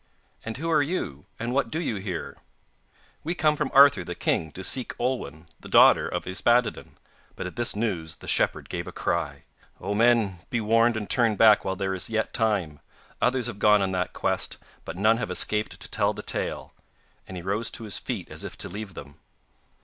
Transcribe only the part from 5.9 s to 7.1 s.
of Yspaddaden,'